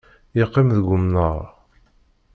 Yeqqim 0.37 0.67
deg 0.77 0.87
umnaṛ. 0.95 1.39